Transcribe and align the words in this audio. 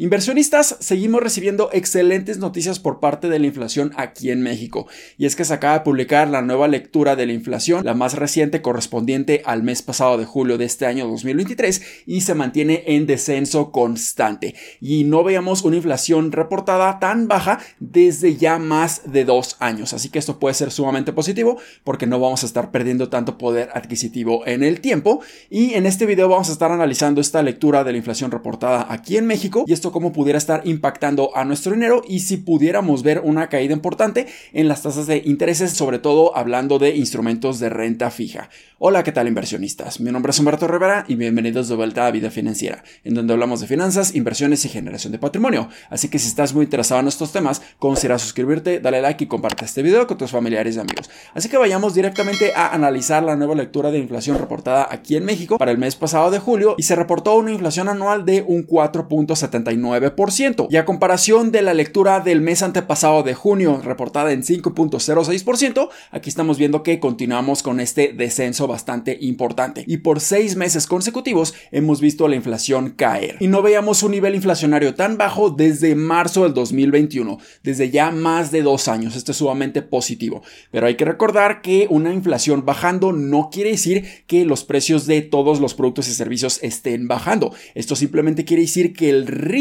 Inversionistas, 0.00 0.78
seguimos 0.80 1.22
recibiendo 1.22 1.68
excelentes 1.74 2.38
noticias 2.38 2.80
por 2.80 3.00
parte 3.00 3.28
de 3.28 3.38
la 3.38 3.44
inflación 3.44 3.92
aquí 3.98 4.30
en 4.30 4.40
México. 4.40 4.86
Y 5.18 5.26
es 5.26 5.36
que 5.36 5.44
se 5.44 5.52
acaba 5.52 5.74
de 5.74 5.84
publicar 5.84 6.26
la 6.26 6.40
nueva 6.40 6.68
lectura 6.68 7.16
de 7.16 7.26
la 7.26 7.34
inflación, 7.34 7.84
la 7.84 7.92
más 7.92 8.14
reciente 8.14 8.62
correspondiente 8.62 9.42
al 9.44 9.62
mes 9.62 9.82
pasado 9.82 10.16
de 10.16 10.24
julio 10.24 10.56
de 10.56 10.64
este 10.64 10.86
año 10.86 11.06
2023, 11.06 11.82
y 12.06 12.22
se 12.22 12.34
mantiene 12.34 12.82
en 12.86 13.06
descenso 13.06 13.72
constante. 13.72 14.54
Y 14.80 15.04
no 15.04 15.22
veamos 15.22 15.64
una 15.64 15.76
inflación 15.76 16.32
reportada 16.32 16.98
tan 16.98 17.28
baja 17.28 17.58
desde 17.78 18.36
ya 18.36 18.58
más 18.58 19.02
de 19.12 19.26
dos 19.26 19.58
años. 19.58 19.92
Así 19.92 20.08
que 20.08 20.18
esto 20.18 20.38
puede 20.38 20.54
ser 20.54 20.70
sumamente 20.70 21.12
positivo 21.12 21.58
porque 21.84 22.06
no 22.06 22.18
vamos 22.18 22.42
a 22.42 22.46
estar 22.46 22.70
perdiendo 22.70 23.10
tanto 23.10 23.36
poder 23.36 23.68
adquisitivo 23.74 24.46
en 24.46 24.62
el 24.62 24.80
tiempo. 24.80 25.20
Y 25.50 25.74
en 25.74 25.84
este 25.84 26.06
video 26.06 26.30
vamos 26.30 26.48
a 26.48 26.52
estar 26.52 26.72
analizando 26.72 27.20
esta 27.20 27.42
lectura 27.42 27.84
de 27.84 27.92
la 27.92 27.98
inflación 27.98 28.30
reportada 28.30 28.86
aquí 28.88 29.18
en 29.18 29.26
México 29.26 29.64
y 29.66 29.74
esto 29.74 29.89
cómo 29.92 30.12
pudiera 30.12 30.38
estar 30.38 30.62
impactando 30.64 31.36
a 31.36 31.44
nuestro 31.44 31.72
dinero 31.72 32.02
y 32.06 32.20
si 32.20 32.36
pudiéramos 32.36 33.02
ver 33.02 33.20
una 33.24 33.48
caída 33.48 33.72
importante 33.72 34.26
en 34.52 34.68
las 34.68 34.82
tasas 34.82 35.06
de 35.06 35.22
intereses, 35.24 35.72
sobre 35.72 35.98
todo 35.98 36.36
hablando 36.36 36.78
de 36.78 36.96
instrumentos 36.96 37.60
de 37.60 37.68
renta 37.68 38.10
fija. 38.10 38.48
Hola, 38.78 39.02
¿qué 39.02 39.12
tal 39.12 39.28
inversionistas? 39.28 40.00
Mi 40.00 40.10
nombre 40.10 40.30
es 40.30 40.38
Humberto 40.38 40.66
Rivera 40.66 41.04
y 41.06 41.14
bienvenidos 41.14 41.68
de 41.68 41.74
vuelta 41.74 42.06
a 42.06 42.10
Vida 42.10 42.30
Financiera, 42.30 42.82
en 43.04 43.14
donde 43.14 43.34
hablamos 43.34 43.60
de 43.60 43.66
finanzas, 43.66 44.14
inversiones 44.14 44.64
y 44.64 44.70
generación 44.70 45.12
de 45.12 45.18
patrimonio. 45.18 45.68
Así 45.90 46.08
que 46.08 46.18
si 46.18 46.28
estás 46.28 46.54
muy 46.54 46.64
interesado 46.64 47.00
en 47.00 47.08
estos 47.08 47.30
temas, 47.30 47.60
considera 47.78 48.18
suscribirte, 48.18 48.80
dale 48.80 49.02
like 49.02 49.24
y 49.24 49.26
comparte 49.26 49.66
este 49.66 49.82
video 49.82 50.06
con 50.06 50.16
tus 50.16 50.30
familiares 50.30 50.76
y 50.76 50.80
amigos. 50.80 51.10
Así 51.34 51.48
que 51.50 51.58
vayamos 51.58 51.92
directamente 51.94 52.54
a 52.54 52.72
analizar 52.74 53.22
la 53.22 53.36
nueva 53.36 53.54
lectura 53.54 53.90
de 53.90 53.98
inflación 53.98 54.38
reportada 54.38 54.88
aquí 54.90 55.16
en 55.16 55.24
México 55.24 55.58
para 55.58 55.72
el 55.72 55.78
mes 55.78 55.96
pasado 55.96 56.30
de 56.30 56.38
julio 56.38 56.74
y 56.78 56.82
se 56.84 56.96
reportó 56.96 57.36
una 57.36 57.52
inflación 57.52 57.88
anual 57.88 58.24
de 58.24 58.42
un 58.46 58.66
4.79 58.66 59.76
9%. 59.82 60.66
Y 60.70 60.76
a 60.76 60.84
comparación 60.84 61.52
de 61.52 61.62
la 61.62 61.74
lectura 61.74 62.20
del 62.20 62.40
mes 62.40 62.62
antepasado 62.62 63.22
de 63.22 63.34
junio, 63.34 63.80
reportada 63.82 64.32
en 64.32 64.42
5.06%, 64.42 65.88
aquí 66.10 66.28
estamos 66.28 66.58
viendo 66.58 66.82
que 66.82 67.00
continuamos 67.00 67.62
con 67.62 67.80
este 67.80 68.12
descenso 68.12 68.66
bastante 68.66 69.18
importante. 69.20 69.84
Y 69.86 69.98
por 69.98 70.20
seis 70.20 70.56
meses 70.56 70.86
consecutivos 70.86 71.54
hemos 71.70 72.00
visto 72.00 72.28
la 72.28 72.36
inflación 72.36 72.90
caer. 72.90 73.36
Y 73.40 73.48
no 73.48 73.62
veíamos 73.62 74.02
un 74.02 74.12
nivel 74.12 74.34
inflacionario 74.34 74.94
tan 74.94 75.16
bajo 75.16 75.50
desde 75.50 75.94
marzo 75.94 76.44
del 76.44 76.54
2021, 76.54 77.38
desde 77.62 77.90
ya 77.90 78.10
más 78.10 78.50
de 78.50 78.62
dos 78.62 78.88
años. 78.88 79.16
Esto 79.16 79.32
es 79.32 79.38
sumamente 79.38 79.82
positivo. 79.82 80.42
Pero 80.70 80.86
hay 80.86 80.96
que 80.96 81.04
recordar 81.04 81.62
que 81.62 81.86
una 81.90 82.12
inflación 82.12 82.64
bajando 82.64 83.12
no 83.12 83.50
quiere 83.52 83.70
decir 83.70 84.24
que 84.26 84.44
los 84.44 84.64
precios 84.64 85.06
de 85.06 85.22
todos 85.22 85.60
los 85.60 85.74
productos 85.74 86.08
y 86.08 86.14
servicios 86.14 86.58
estén 86.62 87.08
bajando. 87.08 87.54
Esto 87.74 87.96
simplemente 87.96 88.44
quiere 88.44 88.62
decir 88.62 88.92
que 88.92 89.10
el 89.10 89.26
ritmo 89.26 89.59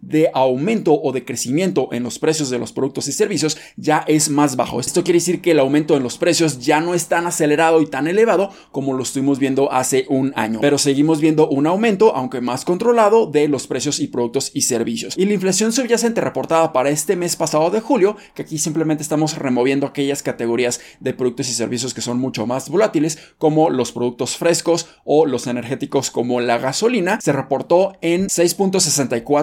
de 0.00 0.30
aumento 0.34 0.92
o 0.92 1.12
de 1.12 1.24
crecimiento 1.24 1.88
en 1.92 2.02
los 2.02 2.18
precios 2.18 2.50
de 2.50 2.58
los 2.58 2.72
productos 2.72 3.08
y 3.08 3.12
servicios 3.12 3.56
ya 3.76 4.04
es 4.06 4.28
más 4.28 4.56
bajo. 4.56 4.80
Esto 4.80 5.04
quiere 5.04 5.18
decir 5.18 5.40
que 5.40 5.52
el 5.52 5.60
aumento 5.60 5.96
en 5.96 6.02
los 6.02 6.18
precios 6.18 6.58
ya 6.58 6.80
no 6.80 6.94
es 6.94 7.06
tan 7.06 7.26
acelerado 7.26 7.80
y 7.80 7.86
tan 7.86 8.06
elevado 8.06 8.50
como 8.72 8.92
lo 8.92 9.02
estuvimos 9.02 9.38
viendo 9.38 9.72
hace 9.72 10.06
un 10.08 10.32
año. 10.36 10.60
Pero 10.60 10.78
seguimos 10.78 11.20
viendo 11.20 11.48
un 11.48 11.66
aumento, 11.66 12.14
aunque 12.14 12.40
más 12.40 12.64
controlado, 12.64 13.26
de 13.26 13.48
los 13.48 13.66
precios 13.66 14.00
y 14.00 14.08
productos 14.08 14.50
y 14.54 14.62
servicios. 14.62 15.16
Y 15.16 15.24
la 15.24 15.34
inflación 15.34 15.72
subyacente 15.72 16.20
reportada 16.20 16.72
para 16.72 16.90
este 16.90 17.16
mes 17.16 17.36
pasado 17.36 17.70
de 17.70 17.80
julio, 17.80 18.16
que 18.34 18.42
aquí 18.42 18.58
simplemente 18.58 19.02
estamos 19.02 19.36
removiendo 19.38 19.86
aquellas 19.86 20.22
categorías 20.22 20.80
de 21.00 21.14
productos 21.14 21.48
y 21.48 21.54
servicios 21.54 21.94
que 21.94 22.00
son 22.00 22.18
mucho 22.18 22.46
más 22.46 22.68
volátiles, 22.68 23.18
como 23.38 23.70
los 23.70 23.92
productos 23.92 24.36
frescos 24.36 24.88
o 25.04 25.26
los 25.26 25.46
energéticos 25.46 26.10
como 26.10 26.40
la 26.40 26.58
gasolina, 26.58 27.18
se 27.22 27.32
reportó 27.32 27.96
en 28.00 28.26
6.64 28.26 29.37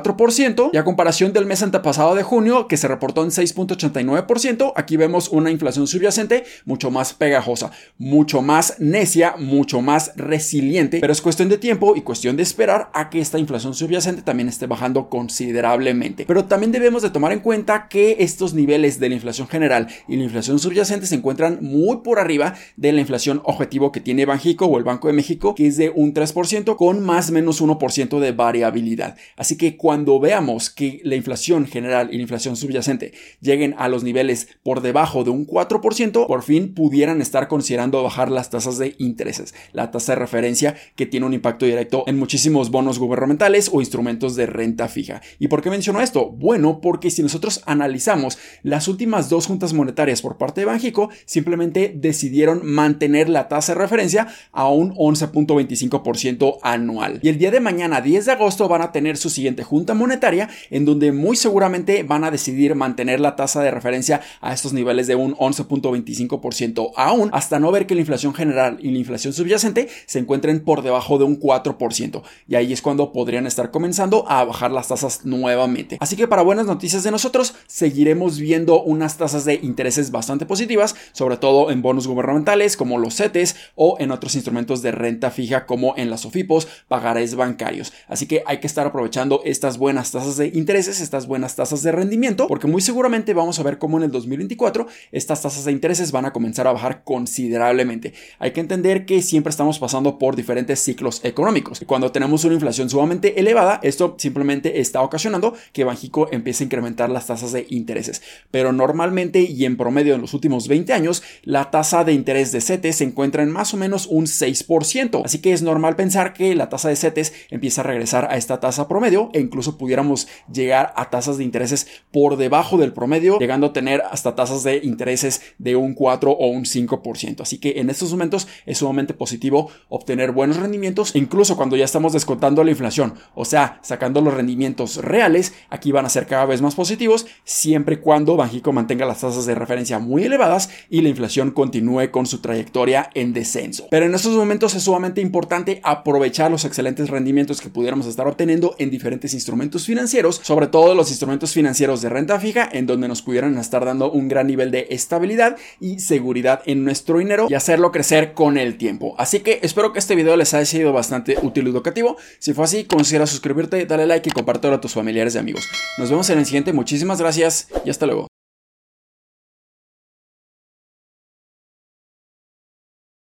y 0.74 0.78
a 0.78 0.84
comparación 0.84 1.34
del 1.34 1.46
mes 1.46 1.64
antepasado 1.64 2.16
de 2.16 2.24
junio 2.24 2.68
que 2.68 2.78
se 2.78 2.88
reportó 2.88 3.24
en 3.24 3.30
6.89%, 3.30 4.74
aquí 4.76 4.98
vemos 4.98 5.30
una 5.30 5.52
inflación 5.52 5.88
subyacente 5.88 6.44
mucho 6.66 6.92
más 6.92 7.14
pegajosa, 7.14 7.72
mucho 7.98 8.42
más 8.42 8.80
necia, 8.80 9.36
mucho 9.38 9.82
más 9.82 10.14
resiliente, 10.16 11.00
pero 11.00 11.14
es 11.14 11.22
cuestión 11.22 11.50
de 11.50 11.58
tiempo 11.58 11.96
y 11.96 12.02
cuestión 12.02 12.36
de 12.38 12.44
esperar 12.44 12.90
a 12.94 13.10
que 13.10 13.20
esta 13.20 13.40
inflación 13.40 13.74
subyacente 13.74 14.22
también 14.22 14.50
esté 14.50 14.68
bajando 14.68 15.10
considerablemente. 15.10 16.26
Pero 16.26 16.46
también 16.46 16.72
debemos 16.72 17.02
de 17.02 17.10
tomar 17.10 17.32
en 17.32 17.40
cuenta 17.40 17.88
que 17.88 18.18
estos 18.20 18.54
niveles 18.54 19.00
de 19.00 19.10
la 19.10 19.16
inflación 19.16 19.48
general 19.48 19.88
y 20.08 20.16
la 20.18 20.24
inflación 20.24 20.60
subyacente 20.60 21.08
se 21.08 21.16
encuentran 21.16 21.60
muy 21.62 21.98
por 21.98 22.20
arriba 22.20 22.56
de 22.78 22.92
la 22.92 23.02
inflación 23.02 23.42
objetivo 23.44 23.92
que 23.92 24.02
tiene 24.02 24.26
Banjico 24.26 24.66
o 24.66 24.78
el 24.78 24.84
Banco 24.84 25.08
de 25.08 25.14
México, 25.14 25.56
que 25.56 25.68
es 25.68 25.78
de 25.78 25.90
un 25.90 26.14
3% 26.14 26.76
con 26.76 27.04
más 27.04 27.30
o 27.30 27.34
menos 27.34 27.62
1% 27.62 28.20
de 28.20 28.32
variabilidad. 28.32 29.18
Así 29.36 29.58
que 29.58 29.78
cuando 29.86 30.20
veamos 30.20 30.72
que 30.72 31.00
la 31.04 31.16
inflación 31.16 31.68
general 31.68 32.10
y 32.12 32.16
la 32.16 32.24
inflación 32.24 32.56
subyacente 32.56 33.14
lleguen 33.40 33.76
a 33.78 33.88
los 33.88 34.04
niveles 34.04 34.48
por 34.64 34.82
debajo 34.82 35.24
de 35.24 35.30
un 35.30 35.46
4%, 35.46 36.26
por 36.26 36.42
fin 36.42 36.74
pudieran 36.74 37.22
estar 37.22 37.48
considerando 37.48 38.02
bajar 38.02 38.32
las 38.32 38.50
tasas 38.50 38.80
de 38.80 38.96
intereses, 38.98 39.54
la 39.74 39.92
tasa 39.92 40.14
de 40.14 40.16
referencia 40.22 40.76
que 40.96 41.06
tiene 41.06 41.28
un 41.28 41.36
impacto 41.36 41.68
directo 41.68 42.04
en 42.08 42.18
muchísimos 42.18 42.72
bonos 42.72 42.98
gubernamentales 42.98 43.70
o 43.72 43.80
instrumentos 43.80 44.36
de 44.36 44.48
renta 44.48 44.88
fija. 44.88 45.22
¿Y 45.38 45.50
por 45.50 45.62
qué 45.62 45.70
menciono 45.70 46.02
esto? 46.02 46.32
Bueno, 46.32 46.82
porque 46.82 47.12
si 47.12 47.22
nosotros 47.22 47.62
analizamos 47.68 48.40
las 48.64 48.88
últimas 48.88 49.30
dos 49.30 49.46
juntas 49.46 49.74
monetarias 49.74 50.24
por 50.24 50.40
parte 50.40 50.62
de 50.62 50.66
Banjico, 50.66 51.12
simplemente 51.26 51.94
decidieron 51.96 52.66
mantener 52.66 53.30
la 53.30 53.48
tasa 53.50 53.76
de 53.76 53.82
referencia 53.82 54.30
a 54.52 54.68
un 54.68 54.96
11.25% 54.96 56.58
anual. 56.64 57.20
Y 57.22 57.30
el 57.30 57.38
día 57.38 57.52
de 57.52 57.60
mañana, 57.60 58.02
10 58.02 58.26
de 58.26 58.32
agosto, 58.32 58.68
van 58.68 58.82
a 58.82 58.92
tener 58.92 59.18
su 59.18 59.30
siguiente 59.30 59.62
junta 59.62 59.75
monetaria 59.94 60.50
en 60.70 60.86
donde 60.86 61.12
muy 61.12 61.36
seguramente 61.36 62.04
van 62.04 62.24
a 62.24 62.32
decidir 62.32 62.76
mantener 62.76 63.20
la 63.20 63.36
tasa 63.36 63.62
de 63.62 63.72
referencia 63.72 64.22
a 64.42 64.54
estos 64.54 64.74
niveles 64.74 65.08
de 65.08 65.16
un 65.16 65.36
11.25% 65.36 66.92
aún 66.96 67.30
hasta 67.34 67.60
no 67.60 67.72
ver 67.72 67.88
que 67.88 67.96
la 67.96 68.02
inflación 68.02 68.34
general 68.34 68.78
y 68.82 68.92
la 68.92 69.00
inflación 69.00 69.34
subyacente 69.34 69.90
se 70.06 70.20
encuentren 70.20 70.64
por 70.64 70.82
debajo 70.82 71.18
de 71.18 71.26
un 71.26 71.40
4% 71.40 72.22
y 72.48 72.56
ahí 72.56 72.74
es 72.74 72.82
cuando 72.82 73.12
podrían 73.12 73.48
estar 73.48 73.72
comenzando 73.72 74.30
a 74.30 74.44
bajar 74.44 74.72
las 74.72 74.88
tasas 74.88 75.26
nuevamente. 75.26 75.98
Así 76.00 76.16
que 76.16 76.28
para 76.28 76.42
buenas 76.42 76.66
noticias 76.66 77.04
de 77.04 77.12
nosotros 77.12 77.56
seguiremos 77.68 78.40
viendo 78.40 78.82
unas 78.84 79.18
tasas 79.18 79.46
de 79.46 79.56
intereses 79.56 80.12
bastante 80.12 80.46
positivas, 80.46 80.96
sobre 81.12 81.38
todo 81.38 81.72
en 81.72 81.82
bonos 81.82 82.08
gubernamentales 82.08 82.78
como 82.78 82.98
los 82.98 83.16
CETES 83.16 83.56
o 83.76 83.98
en 84.00 84.12
otros 84.12 84.36
instrumentos 84.36 84.82
de 84.82 84.92
renta 84.92 85.32
fija 85.32 85.66
como 85.66 85.94
en 85.98 86.10
las 86.10 86.26
OFIPOS, 86.26 86.68
pagarés 86.88 87.36
bancarios. 87.36 87.94
Así 88.08 88.28
que 88.28 88.44
hay 88.46 88.60
que 88.60 88.68
estar 88.68 88.88
aprovechando 88.88 89.42
estas 89.66 89.80
buenas 89.80 90.12
tasas 90.12 90.38
de 90.38 90.52
intereses, 90.54 91.02
estas 91.02 91.26
buenas 91.26 91.56
tasas 91.56 91.82
de 91.82 91.92
rendimiento, 91.92 92.48
porque 92.48 92.68
muy 92.68 92.84
seguramente 92.84 93.34
vamos 93.34 93.58
a 93.58 93.64
ver 93.64 93.80
cómo 93.80 93.98
en 93.98 94.04
el 94.04 94.12
2024 94.12 94.86
estas 95.12 95.42
tasas 95.42 95.66
de 95.66 95.72
intereses 95.72 96.12
van 96.12 96.26
a 96.26 96.34
comenzar 96.34 96.68
a 96.68 96.72
bajar 96.72 97.04
considerablemente. 97.04 98.14
Hay 98.38 98.52
que 98.52 98.60
entender 98.60 99.08
que 99.08 99.24
siempre 99.24 99.50
estamos 99.50 99.80
pasando 99.80 100.20
por 100.20 100.36
diferentes 100.36 100.82
ciclos 100.82 101.20
económicos. 101.24 101.82
Cuando 101.88 102.12
tenemos 102.12 102.44
una 102.44 102.54
inflación 102.54 102.92
sumamente 102.92 103.40
elevada, 103.40 103.80
esto 103.82 104.14
simplemente 104.20 104.82
está 104.82 105.02
ocasionando 105.02 105.56
que 105.74 105.84
Banjico 105.84 106.30
empiece 106.32 106.64
a 106.64 106.66
incrementar 106.66 107.10
las 107.10 107.26
tasas 107.26 107.52
de 107.52 107.66
intereses. 107.70 108.22
Pero 108.52 108.72
normalmente 108.72 109.42
y 109.42 109.66
en 109.66 109.78
promedio 109.78 110.14
en 110.14 110.22
los 110.22 110.36
últimos 110.36 110.68
20 110.68 110.94
años, 110.94 111.24
la 111.42 111.72
tasa 111.72 112.04
de 112.04 112.14
interés 112.14 112.52
de 112.52 112.62
CETES 112.62 112.98
se 112.98 113.04
encuentra 113.04 113.42
en 113.42 113.50
más 113.50 113.74
o 113.74 113.78
menos 113.78 114.06
un 114.06 114.28
6%. 114.28 115.24
Así 115.26 115.40
que 115.40 115.54
es 115.54 115.64
normal 115.64 115.96
pensar 115.96 116.34
que 116.34 116.54
la 116.54 116.70
tasa 116.70 116.90
de 116.90 116.98
CETES 116.98 117.34
empieza 117.50 117.82
a 117.82 117.86
regresar 117.86 118.28
a 118.30 118.38
esta 118.38 118.60
tasa 118.60 118.88
promedio 118.88 119.32
e 119.34 119.40
incluso 119.56 119.78
pudiéramos 119.78 120.28
llegar 120.52 120.94
a 120.98 121.10
tasas 121.10 121.38
de 121.38 121.46
intereses 121.46 121.88
por 122.12 122.36
debajo 122.36 122.78
del 122.78 122.92
promedio, 122.92 123.40
llegando 123.40 123.68
a 123.68 123.74
tener 123.74 124.04
hasta 124.12 124.36
tasas 124.36 124.64
de 124.64 124.82
intereses 124.84 125.42
de 125.60 125.78
un 125.78 125.94
4 125.94 126.30
o 126.30 126.48
un 126.48 126.66
5%. 126.66 127.40
Así 127.40 127.58
que 127.58 127.80
en 127.80 127.90
estos 127.90 128.12
momentos 128.12 128.50
es 128.66 128.80
sumamente 128.80 129.14
positivo 129.14 129.70
obtener 129.88 130.34
buenos 130.34 130.58
rendimientos, 130.58 131.16
incluso 131.16 131.56
cuando 131.56 131.78
ya 131.78 131.86
estamos 131.86 132.12
descontando 132.12 132.66
la 132.66 132.72
inflación, 132.72 133.14
o 133.34 133.46
sea, 133.46 133.80
sacando 133.82 134.20
los 134.20 134.34
rendimientos 134.34 134.98
reales, 134.98 135.54
aquí 135.70 135.94
van 135.94 136.06
a 136.06 136.10
ser 136.10 136.28
cada 136.28 136.46
vez 136.46 136.62
más 136.62 136.76
positivos, 136.76 137.26
siempre 137.46 137.96
y 137.96 138.00
cuando 138.00 138.36
Banjico 138.36 138.74
mantenga 138.74 139.06
las 139.06 139.22
tasas 139.22 139.46
de 139.46 139.56
referencia 139.56 140.00
muy 140.00 140.24
elevadas 140.24 140.70
y 140.90 141.00
la 141.00 141.08
inflación 141.08 141.52
continúe 141.52 142.12
con 142.12 142.26
su 142.26 142.40
trayectoria 142.40 143.10
en 143.14 143.32
descenso. 143.32 143.88
Pero 143.90 144.06
en 144.06 144.16
estos 144.16 144.36
momentos 144.36 144.76
es 144.76 144.84
sumamente 144.84 145.22
importante 145.22 145.80
aprovechar 145.82 146.52
los 146.52 146.66
excelentes 146.66 147.10
rendimientos 147.10 147.62
que 147.62 147.70
pudiéramos 147.70 148.06
estar 148.06 148.28
obteniendo 148.28 148.76
en 148.80 148.92
diferentes 148.92 149.34
instrumentos 149.34 149.45
instrumentos 149.46 149.86
financieros, 149.86 150.42
sobre 150.44 150.66
todo 150.66 150.96
los 150.96 151.10
instrumentos 151.10 151.54
financieros 151.54 152.02
de 152.02 152.10
renta 152.10 152.40
fija, 152.40 152.68
en 152.72 152.88
donde 152.88 153.08
nos 153.08 153.22
pudieran 153.22 153.56
estar 153.60 153.86
dando 153.86 154.12
un 154.12 154.28
gran 154.28 154.48
nivel 154.48 154.72
de 154.72 154.88
estabilidad 154.90 155.56
y 155.80 156.00
seguridad 156.00 156.64
en 156.66 156.84
nuestro 156.84 157.20
dinero 157.20 157.46
y 157.48 157.54
hacerlo 157.54 157.92
crecer 157.92 158.34
con 158.34 158.58
el 158.58 158.78
tiempo. 158.78 159.14
Así 159.20 159.42
que 159.42 159.60
espero 159.62 159.94
que 159.94 160.00
este 160.00 160.16
video 160.16 160.36
les 160.36 160.56
haya 160.56 160.66
sido 160.66 160.94
bastante 160.94 161.38
útil 161.44 161.68
y 161.68 161.70
educativo. 161.70 162.18
Si 162.40 162.54
fue 162.54 162.64
así, 162.66 162.86
considera 162.86 163.28
suscribirte, 163.28 163.86
dale 163.86 164.08
like 164.08 164.30
y 164.30 164.32
compártelo 164.32 164.74
a 164.74 164.82
tus 164.82 164.94
familiares 164.94 165.36
y 165.36 165.38
amigos. 165.38 165.68
Nos 166.00 166.10
vemos 166.10 166.28
en 166.32 166.40
el 166.40 166.46
siguiente, 166.46 166.74
muchísimas 166.74 167.20
gracias 167.20 167.68
y 167.86 167.92
hasta 167.92 168.08
luego. 168.08 168.35